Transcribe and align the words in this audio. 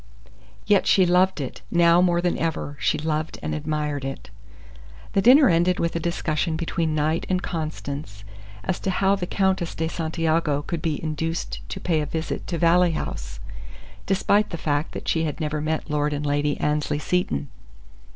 Yet 0.65 0.87
she 0.87 1.05
loved 1.05 1.39
it. 1.39 1.61
Now, 1.69 2.01
more 2.01 2.21
than 2.21 2.35
ever, 2.39 2.75
she 2.79 2.97
loved 2.97 3.37
and 3.43 3.53
admired 3.53 4.03
it! 4.03 4.31
The 5.13 5.21
dinner 5.21 5.47
ended 5.47 5.79
with 5.79 5.95
a 5.95 5.99
discussion 5.99 6.55
between 6.55 6.95
Knight 6.95 7.27
and 7.29 7.43
Constance 7.43 8.23
as 8.63 8.79
to 8.79 8.89
how 8.89 9.13
the 9.15 9.27
Countess 9.27 9.75
de 9.75 9.87
Santiago 9.87 10.63
could 10.63 10.81
be 10.81 10.99
induced 11.03 11.59
to 11.69 11.79
pay 11.79 12.01
a 12.01 12.07
visit 12.07 12.47
to 12.47 12.57
Valley 12.57 12.93
House, 12.93 13.39
despite 14.07 14.49
the 14.49 14.57
fact 14.57 14.93
that 14.93 15.07
she 15.07 15.25
had 15.25 15.39
never 15.39 15.61
met 15.61 15.87
Lord 15.91 16.13
and 16.13 16.25
Lady 16.25 16.57
Annesley 16.59 16.97
Seton. 16.97 17.49